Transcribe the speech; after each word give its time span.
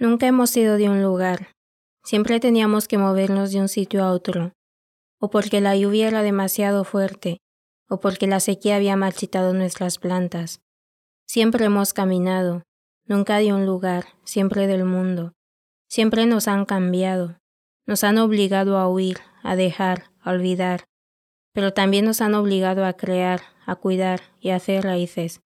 Nunca 0.00 0.28
hemos 0.28 0.56
ido 0.56 0.76
de 0.76 0.88
un 0.88 1.02
lugar. 1.02 1.48
Siempre 2.04 2.38
teníamos 2.38 2.86
que 2.86 2.98
movernos 2.98 3.50
de 3.50 3.60
un 3.60 3.68
sitio 3.68 4.04
a 4.04 4.12
otro. 4.12 4.52
O 5.18 5.28
porque 5.28 5.60
la 5.60 5.74
lluvia 5.74 6.06
era 6.06 6.22
demasiado 6.22 6.84
fuerte, 6.84 7.38
o 7.88 7.98
porque 7.98 8.28
la 8.28 8.38
sequía 8.38 8.76
había 8.76 8.94
marchitado 8.94 9.54
nuestras 9.54 9.98
plantas. 9.98 10.60
Siempre 11.26 11.64
hemos 11.64 11.92
caminado, 11.92 12.62
nunca 13.06 13.38
de 13.38 13.52
un 13.52 13.66
lugar, 13.66 14.06
siempre 14.22 14.68
del 14.68 14.84
mundo. 14.84 15.32
Siempre 15.88 16.26
nos 16.26 16.46
han 16.46 16.64
cambiado, 16.64 17.36
nos 17.84 18.04
han 18.04 18.18
obligado 18.18 18.78
a 18.78 18.88
huir, 18.88 19.18
a 19.42 19.56
dejar, 19.56 20.12
a 20.20 20.30
olvidar, 20.30 20.84
pero 21.52 21.72
también 21.72 22.04
nos 22.04 22.20
han 22.20 22.34
obligado 22.34 22.84
a 22.84 22.92
crear, 22.92 23.40
a 23.66 23.74
cuidar 23.74 24.20
y 24.40 24.50
a 24.50 24.56
hacer 24.56 24.84
raíces. 24.84 25.40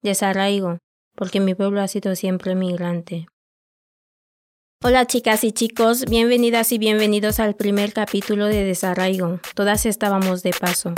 Desarraigo, 0.00 0.78
porque 1.14 1.40
mi 1.40 1.54
pueblo 1.54 1.82
ha 1.82 1.88
sido 1.88 2.16
siempre 2.16 2.54
migrante. 2.54 3.26
Hola 4.84 5.06
chicas 5.06 5.44
y 5.44 5.52
chicos, 5.52 6.06
bienvenidas 6.06 6.72
y 6.72 6.78
bienvenidos 6.78 7.38
al 7.38 7.54
primer 7.54 7.92
capítulo 7.92 8.46
de 8.46 8.64
Desarraigo. 8.64 9.38
Todas 9.54 9.86
estábamos 9.86 10.42
de 10.42 10.50
paso. 10.50 10.92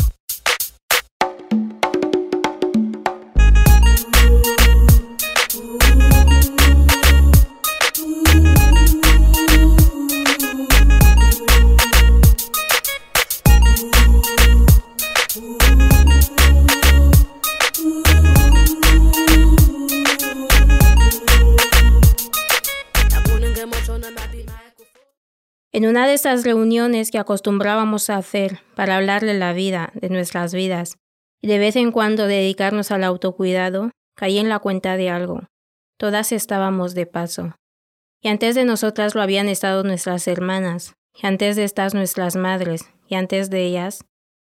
En 25.74 25.86
una 25.86 26.06
de 26.06 26.14
esas 26.14 26.44
reuniones 26.44 27.10
que 27.10 27.18
acostumbrábamos 27.18 28.08
a 28.08 28.16
hacer 28.16 28.60
para 28.76 28.96
hablar 28.96 29.24
de 29.24 29.34
la 29.34 29.52
vida, 29.52 29.90
de 29.94 30.08
nuestras 30.08 30.54
vidas, 30.54 30.98
y 31.42 31.48
de 31.48 31.58
vez 31.58 31.74
en 31.74 31.90
cuando 31.90 32.28
dedicarnos 32.28 32.92
al 32.92 33.02
autocuidado, 33.02 33.90
caí 34.14 34.38
en 34.38 34.48
la 34.48 34.60
cuenta 34.60 34.96
de 34.96 35.10
algo. 35.10 35.48
Todas 35.98 36.30
estábamos 36.30 36.94
de 36.94 37.06
paso. 37.06 37.56
Y 38.22 38.28
antes 38.28 38.54
de 38.54 38.64
nosotras 38.64 39.16
lo 39.16 39.20
habían 39.20 39.48
estado 39.48 39.82
nuestras 39.82 40.28
hermanas, 40.28 40.92
y 41.20 41.26
antes 41.26 41.56
de 41.56 41.64
estas 41.64 41.92
nuestras 41.92 42.36
madres, 42.36 42.88
y 43.08 43.16
antes 43.16 43.50
de 43.50 43.64
ellas, 43.64 44.04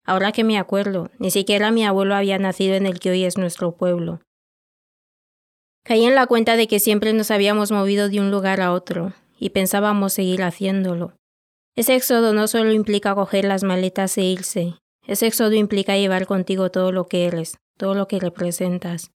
ahora 0.06 0.34
que 0.34 0.44
me 0.44 0.58
acuerdo, 0.58 1.10
ni 1.20 1.32
siquiera 1.32 1.72
mi 1.72 1.86
abuelo 1.86 2.16
había 2.16 2.38
nacido 2.38 2.76
en 2.76 2.86
el 2.86 3.00
que 3.00 3.12
hoy 3.12 3.24
es 3.24 3.38
nuestro 3.38 3.78
pueblo. 3.78 4.20
Caí 5.86 6.04
en 6.04 6.16
la 6.16 6.28
cuenta 6.28 6.58
de 6.58 6.68
que 6.68 6.82
siempre 6.82 7.14
nos 7.14 7.32
habíamos 7.32 7.72
movido 7.72 8.10
de 8.10 8.20
un 8.20 8.30
lugar 8.30 8.60
a 8.60 8.74
otro, 8.74 9.14
y 9.44 9.50
pensábamos 9.50 10.14
seguir 10.14 10.42
haciéndolo. 10.42 11.18
Ese 11.76 11.96
éxodo 11.96 12.32
no 12.32 12.48
solo 12.48 12.72
implica 12.72 13.14
coger 13.14 13.44
las 13.44 13.66
maletas 13.66 14.18
e 14.18 14.24
irse, 14.24 14.76
ese 15.06 15.28
éxodo 15.28 15.54
implica 15.56 15.98
llevar 15.98 16.28
contigo 16.28 16.72
todo 16.72 16.94
lo 16.94 17.08
que 17.08 17.26
eres, 17.26 17.58
todo 17.78 17.94
lo 17.94 18.08
que 18.08 18.22
representas. 18.22 19.12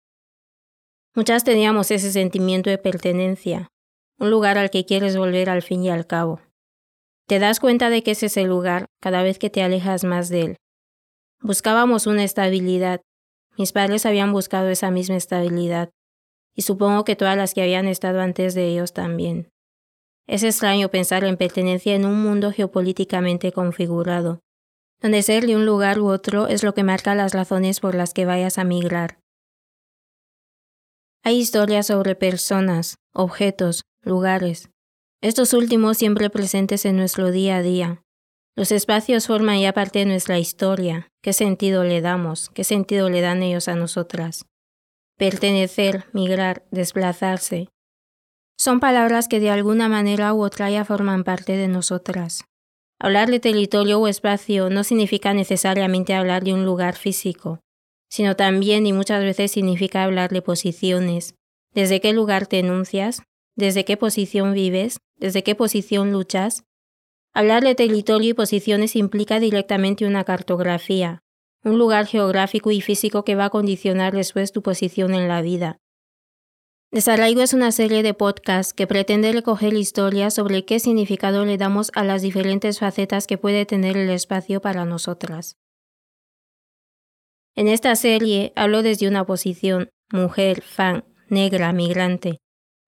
Muchas 1.15 1.45
teníamos 1.45 1.91
ese 1.91 2.11
sentimiento 2.11 2.69
de 2.69 2.77
pertenencia, 2.77 3.69
un 4.19 4.29
lugar 4.29 4.57
al 4.57 4.69
que 4.69 4.83
quieres 4.83 5.15
volver 5.15 5.49
al 5.49 5.61
fin 5.61 5.85
y 5.85 5.89
al 5.89 6.05
cabo. 6.05 6.41
Te 7.25 7.39
das 7.39 7.61
cuenta 7.61 7.89
de 7.89 8.03
que 8.03 8.11
ese 8.11 8.25
es 8.25 8.35
el 8.35 8.47
lugar 8.47 8.87
cada 8.99 9.23
vez 9.23 9.39
que 9.39 9.49
te 9.49 9.63
alejas 9.63 10.03
más 10.03 10.27
de 10.27 10.41
él. 10.41 10.57
Buscábamos 11.39 12.05
una 12.05 12.25
estabilidad. 12.25 12.99
Mis 13.57 13.71
padres 13.71 14.05
habían 14.05 14.33
buscado 14.33 14.67
esa 14.67 14.91
misma 14.91 15.15
estabilidad, 15.15 15.89
y 16.53 16.63
supongo 16.63 17.05
que 17.05 17.15
todas 17.15 17.37
las 17.37 17.53
que 17.53 17.61
habían 17.61 17.87
estado 17.87 18.19
antes 18.19 18.55
de 18.55 18.67
ellos 18.67 18.91
también. 18.91 19.47
Es 20.27 20.43
extraño 20.43 20.89
pensar 20.89 21.23
en 21.23 21.37
pertenencia 21.37 21.95
en 21.95 22.05
un 22.05 22.21
mundo 22.21 22.51
geopolíticamente 22.51 23.51
configurado, 23.51 24.41
donde 25.01 25.23
ser 25.23 25.47
de 25.47 25.55
un 25.55 25.65
lugar 25.65 25.99
u 25.99 26.09
otro 26.09 26.47
es 26.47 26.63
lo 26.63 26.73
que 26.73 26.83
marca 26.83 27.15
las 27.15 27.33
razones 27.33 27.79
por 27.79 27.95
las 27.95 28.13
que 28.13 28.25
vayas 28.25 28.57
a 28.57 28.63
migrar. 28.63 29.19
Hay 31.23 31.37
historias 31.37 31.87
sobre 31.87 32.15
personas, 32.15 32.95
objetos, 33.13 33.83
lugares, 34.03 34.69
estos 35.21 35.53
últimos 35.53 35.97
siempre 35.97 36.29
presentes 36.29 36.85
en 36.85 36.95
nuestro 36.95 37.31
día 37.31 37.57
a 37.57 37.61
día. 37.63 38.03
Los 38.55 38.71
espacios 38.71 39.25
forman 39.25 39.59
ya 39.59 39.73
parte 39.73 39.99
de 39.99 40.05
nuestra 40.05 40.37
historia. 40.37 41.07
¿Qué 41.23 41.33
sentido 41.33 41.83
le 41.83 42.01
damos? 42.01 42.49
¿Qué 42.49 42.63
sentido 42.63 43.09
le 43.09 43.21
dan 43.21 43.41
ellos 43.41 43.67
a 43.67 43.75
nosotras? 43.75 44.45
Pertenecer, 45.17 46.05
migrar, 46.13 46.67
desplazarse, 46.69 47.69
son 48.57 48.79
palabras 48.79 49.27
que 49.27 49.39
de 49.39 49.51
alguna 49.51 49.87
manera 49.87 50.33
u 50.33 50.43
otra 50.43 50.69
ya 50.69 50.83
forman 50.83 51.23
parte 51.23 51.55
de 51.55 51.67
nosotras. 51.67 52.45
Hablar 52.99 53.29
de 53.29 53.39
territorio 53.39 53.99
o 53.99 54.07
espacio 54.07 54.71
no 54.71 54.83
significa 54.83 55.33
necesariamente 55.33 56.15
hablar 56.15 56.43
de 56.43 56.53
un 56.53 56.65
lugar 56.65 56.95
físico, 56.95 57.59
sino 58.09 58.35
también 58.35 58.87
y 58.87 58.93
muchas 58.93 59.23
veces 59.23 59.51
significa 59.51 60.03
hablar 60.03 60.31
de 60.31 60.41
posiciones. 60.41 61.35
¿Desde 61.73 62.01
qué 62.01 62.13
lugar 62.13 62.47
te 62.47 62.59
enuncias? 62.59 63.21
¿Desde 63.55 63.85
qué 63.85 63.97
posición 63.97 64.53
vives? 64.53 64.97
¿Desde 65.17 65.43
qué 65.43 65.53
posición 65.53 66.11
luchas? 66.11 66.63
Hablar 67.35 67.63
de 67.63 67.75
territorio 67.75 68.31
y 68.31 68.33
posiciones 68.33 68.95
implica 68.95 69.39
directamente 69.39 70.07
una 70.07 70.23
cartografía, 70.23 71.21
un 71.63 71.77
lugar 71.77 72.07
geográfico 72.07 72.71
y 72.71 72.81
físico 72.81 73.23
que 73.23 73.35
va 73.35 73.45
a 73.45 73.49
condicionar 73.51 74.15
después 74.15 74.51
tu 74.51 74.63
posición 74.63 75.13
en 75.13 75.27
la 75.27 75.41
vida. 75.43 75.77
Desarraigo 76.89 77.41
es 77.41 77.53
una 77.53 77.73
serie 77.73 78.01
de 78.01 78.13
podcasts 78.13 78.73
que 78.73 78.87
pretende 78.87 79.33
recoger 79.33 79.73
historias 79.73 80.33
sobre 80.33 80.63
qué 80.63 80.79
significado 80.79 81.43
le 81.43 81.57
damos 81.57 81.91
a 81.95 82.03
las 82.05 82.21
diferentes 82.21 82.79
facetas 82.79 83.27
que 83.27 83.37
puede 83.37 83.65
tener 83.65 83.97
el 83.97 84.09
espacio 84.09 84.61
para 84.61 84.85
nosotras. 84.85 85.57
En 87.55 87.67
esta 87.67 87.93
serie 87.97 88.53
hablo 88.55 88.83
desde 88.83 89.07
una 89.09 89.25
posición 89.25 89.89
mujer, 90.13 90.61
fan, 90.61 91.03
negra, 91.27 91.73
migrante, 91.73 92.37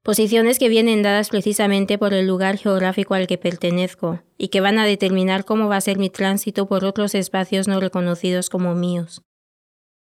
posiciones 0.01 0.59
que 0.59 0.69
vienen 0.69 1.01
dadas 1.01 1.27
precisamente 1.27 1.97
por 1.97 2.13
el 2.13 2.25
lugar 2.25 2.57
geográfico 2.57 3.15
al 3.15 3.27
que 3.27 3.37
pertenezco 3.37 4.21
y 4.37 4.47
que 4.47 4.61
van 4.61 4.79
a 4.79 4.85
determinar 4.85 5.43
cómo 5.43 5.67
va 5.67 5.75
a 5.75 5.81
ser 5.81 5.97
mi 5.97 6.09
tránsito 6.09 6.67
por 6.67 6.85
otros 6.85 7.15
espacios 7.15 7.67
no 7.67 7.81
reconocidos 7.81 8.49
como 8.49 8.75
míos. 8.75 9.21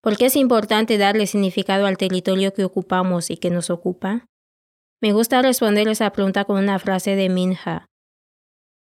¿Por 0.03 0.17
qué 0.17 0.27
es 0.27 0.35
importante 0.35 0.99
darle 0.99 1.29
significado 1.29 1.87
al 1.87 1.97
territorio 1.97 2.53
que 2.53 2.65
ocupamos 2.65 3.31
y 3.31 3.37
que 3.37 3.51
nos 3.51 3.71
ocupa? 3.71 4.27
Me 5.01 5.13
gusta 5.13 5.43
responder 5.43 5.87
esa 5.87 6.11
pregunta 6.11 6.45
con 6.45 6.59
una 6.59 6.81
frase 6.81 7.15
de 7.15 7.29
Minha. 7.29 7.87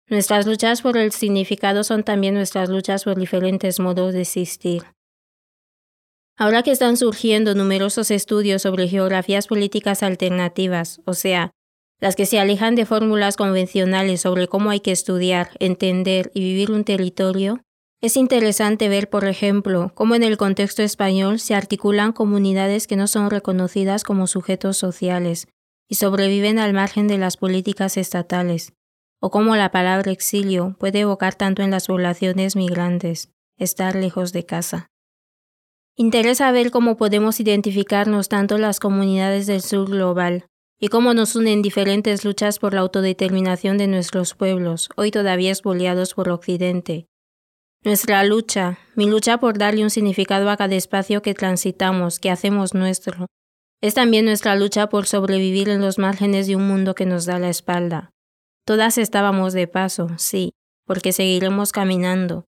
Nuestras 0.09 0.47
luchas 0.47 0.81
por 0.81 0.97
el 0.97 1.11
significado 1.11 1.83
son 1.83 2.03
también 2.03 2.33
nuestras 2.33 2.69
luchas 2.69 3.03
por 3.03 3.19
diferentes 3.19 3.79
modos 3.79 4.13
de 4.13 4.21
existir. 4.21 4.83
Ahora 6.37 6.63
que 6.63 6.71
están 6.71 6.97
surgiendo 6.97 7.53
numerosos 7.53 8.09
estudios 8.09 8.63
sobre 8.63 8.87
geografías 8.87 9.45
políticas 9.45 10.01
alternativas, 10.01 11.01
o 11.05 11.13
sea, 11.13 11.51
las 11.99 12.15
que 12.15 12.25
se 12.25 12.39
alejan 12.39 12.73
de 12.73 12.87
fórmulas 12.87 13.37
convencionales 13.37 14.21
sobre 14.21 14.47
cómo 14.47 14.71
hay 14.71 14.79
que 14.79 14.91
estudiar, 14.91 15.51
entender 15.59 16.31
y 16.33 16.39
vivir 16.39 16.71
un 16.71 16.83
territorio, 16.83 17.61
es 18.01 18.17
interesante 18.17 18.89
ver, 18.89 19.09
por 19.09 19.25
ejemplo, 19.25 19.91
cómo 19.93 20.15
en 20.15 20.23
el 20.23 20.35
contexto 20.35 20.81
español 20.81 21.39
se 21.39 21.53
articulan 21.53 22.13
comunidades 22.13 22.87
que 22.87 22.95
no 22.95 23.05
son 23.05 23.29
reconocidas 23.29 24.03
como 24.03 24.25
sujetos 24.25 24.75
sociales 24.77 25.47
y 25.87 25.95
sobreviven 25.95 26.57
al 26.57 26.73
margen 26.73 27.07
de 27.07 27.19
las 27.19 27.37
políticas 27.37 27.97
estatales, 27.97 28.73
o 29.19 29.29
cómo 29.29 29.55
la 29.55 29.69
palabra 29.69 30.11
exilio 30.11 30.75
puede 30.79 31.01
evocar 31.01 31.35
tanto 31.35 31.61
en 31.61 31.69
las 31.69 31.85
poblaciones 31.85 32.55
migrantes, 32.55 33.29
estar 33.57 33.95
lejos 33.95 34.33
de 34.33 34.47
casa. 34.47 34.87
Interesa 35.95 36.51
ver 36.51 36.71
cómo 36.71 36.97
podemos 36.97 37.39
identificarnos 37.39 38.29
tanto 38.29 38.57
las 38.57 38.79
comunidades 38.79 39.45
del 39.45 39.61
sur 39.61 39.87
global 39.87 40.45
y 40.79 40.87
cómo 40.87 41.13
nos 41.13 41.35
unen 41.35 41.61
diferentes 41.61 42.25
luchas 42.25 42.57
por 42.57 42.73
la 42.73 42.79
autodeterminación 42.79 43.77
de 43.77 43.85
nuestros 43.85 44.33
pueblos, 44.33 44.89
hoy 44.95 45.11
todavía 45.11 45.51
espoliados 45.51 46.15
por 46.15 46.29
Occidente, 46.29 47.05
nuestra 47.83 48.23
lucha, 48.23 48.77
mi 48.95 49.09
lucha 49.09 49.39
por 49.39 49.57
darle 49.57 49.83
un 49.83 49.89
significado 49.89 50.51
a 50.51 50.57
cada 50.57 50.75
espacio 50.75 51.23
que 51.23 51.33
transitamos, 51.33 52.19
que 52.19 52.29
hacemos 52.29 52.75
nuestro, 52.75 53.25
es 53.81 53.95
también 53.95 54.25
nuestra 54.25 54.55
lucha 54.55 54.87
por 54.87 55.07
sobrevivir 55.07 55.67
en 55.67 55.81
los 55.81 55.97
márgenes 55.97 56.45
de 56.45 56.55
un 56.55 56.67
mundo 56.67 56.93
que 56.93 57.07
nos 57.07 57.25
da 57.25 57.39
la 57.39 57.49
espalda. 57.49 58.11
Todas 58.67 58.99
estábamos 58.99 59.53
de 59.53 59.67
paso, 59.67 60.09
sí, 60.17 60.51
porque 60.85 61.11
seguiremos 61.11 61.71
caminando. 61.71 62.45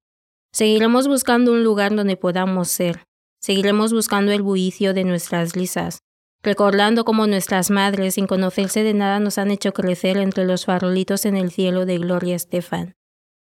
Seguiremos 0.51 1.07
buscando 1.07 1.51
un 1.51 1.63
lugar 1.63 1.95
donde 1.95 2.15
podamos 2.15 2.68
ser. 2.68 3.03
Seguiremos 3.41 3.91
buscando 3.91 4.31
el 4.31 4.44
bullicio 4.44 4.94
de 4.94 5.03
nuestras 5.03 5.56
lisas, 5.56 6.01
recordando 6.44 7.06
cómo 7.06 7.25
nuestras 7.25 7.71
madres, 7.71 8.13
sin 8.13 8.27
conocerse 8.27 8.83
de 8.83 8.94
nada, 8.94 9.19
nos 9.19 9.39
han 9.39 9.50
hecho 9.50 9.74
crecer 9.74 10.18
entre 10.18 10.45
los 10.45 10.65
farolitos 10.65 11.25
en 11.25 11.36
el 11.36 11.51
cielo 11.51 11.88
de 11.88 11.97
Gloria 11.97 12.36
Estefan 12.36 12.94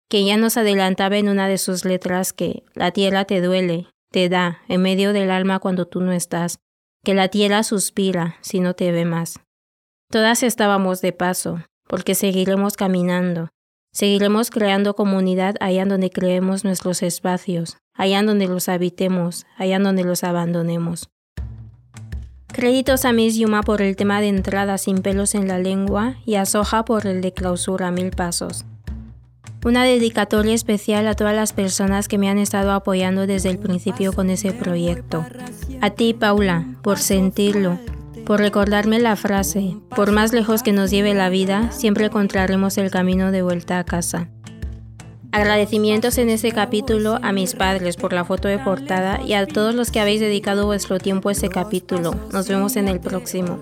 que 0.09 0.19
ella 0.19 0.37
nos 0.37 0.57
adelantaba 0.57 1.19
en 1.19 1.29
una 1.29 1.49
de 1.49 1.59
sus 1.59 1.85
letras 1.85 2.33
que 2.33 2.65
la 2.75 2.91
tierra 2.91 3.25
te 3.25 3.41
duele, 3.41 3.89
te 4.11 4.29
da, 4.29 4.63
en 4.69 4.83
medio 4.83 5.13
del 5.13 5.31
alma 5.31 5.59
cuando 5.59 5.87
tú 5.87 6.01
no 6.01 6.13
estás, 6.13 6.59
que 7.05 7.15
la 7.15 7.29
tierra 7.29 7.63
suspira 7.63 8.37
si 8.41 8.61
no 8.61 8.75
te 8.75 8.91
ve 8.91 9.05
más. 9.05 9.41
Todas 10.11 10.43
estábamos 10.43 11.03
de 11.03 11.13
paso, 11.13 11.63
porque 11.87 12.15
seguiremos 12.15 12.77
caminando. 12.77 13.51
Seguiremos 13.93 14.51
creando 14.51 14.95
comunidad 14.95 15.57
allá 15.61 15.85
donde 15.85 16.11
creemos 16.11 16.65
nuestros 16.65 17.03
espacios, 17.03 17.77
allá 17.95 18.23
donde 18.23 18.47
los 18.47 18.69
habitemos, 18.69 19.47
allá 19.57 19.79
donde 19.79 20.05
los 20.05 20.25
abandonemos. 20.25 21.09
Créditos 22.47 23.05
a 23.05 23.13
Miss 23.13 23.37
Yuma 23.37 23.63
por 23.63 23.83
el 23.83 23.97
tema 23.97 24.21
de 24.21 24.29
entrada 24.29 24.79
sin 24.79 24.99
pelos 25.03 25.35
en 25.35 25.49
la 25.49 25.59
lengua 25.59 26.17
y 26.25 26.37
a 26.37 26.47
Soja 26.47 26.85
por 26.85 27.07
el 27.07 27.21
de 27.21 27.33
clausura 27.33 27.91
mil 27.91 28.11
pasos. 28.11 28.65
Una 29.65 29.85
dedicatoria 29.85 30.55
especial 30.55 31.07
a 31.09 31.15
todas 31.15 31.35
las 31.35 31.53
personas 31.53 32.09
que 32.09 32.17
me 32.17 32.31
han 32.31 32.39
estado 32.39 32.73
apoyando 32.73 33.27
desde 33.27 33.51
el 33.51 33.59
principio 33.59 34.13
con 34.13 34.31
ese 34.31 34.53
proyecto. 34.53 35.27
A 35.81 35.91
ti, 35.91 36.15
Paula, 36.15 36.67
por 36.83 36.99
sentirlo, 36.99 37.79
por 38.25 38.41
recordarme 38.41 39.01
la 39.01 39.17
frase, 39.17 39.77
por 39.97 40.13
más 40.13 40.33
lejos 40.33 40.63
que 40.63 40.73
nos 40.73 40.91
lleve 40.91 41.15
la 41.15 41.29
vida, 41.29 41.73
siempre 41.73 42.07
encontraremos 42.07 42.79
el 42.79 42.91
camino 42.91 43.33
de 43.33 43.43
vuelta 43.43 43.79
a 43.79 43.85
casa. 43.85 44.29
Agradecimientos 45.33 46.17
en 46.19 46.31
este 46.31 46.53
capítulo 46.53 47.19
a 47.23 47.33
mis 47.33 47.55
padres 47.55 47.97
por 47.97 48.13
la 48.13 48.25
foto 48.25 48.49
de 48.49 48.59
portada 48.59 49.21
y 49.23 49.35
a 49.35 49.47
todos 49.47 49.75
los 49.75 49.91
que 49.91 50.01
habéis 50.01 50.21
dedicado 50.21 50.65
vuestro 50.67 50.99
tiempo 50.99 51.29
a 51.29 51.33
este 51.33 51.51
capítulo. 51.51 52.15
Nos 52.33 52.49
vemos 52.49 52.77
en 52.77 52.89
el 52.89 52.99
próximo. 52.99 53.61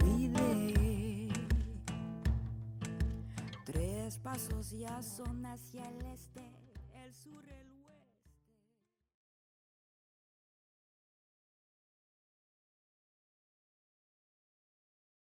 corazón 5.07 5.47
hacia 5.47 5.89
el 5.89 6.05
este, 6.07 6.51
el 7.05 7.15
sur. 7.15 7.45
El 7.49 7.66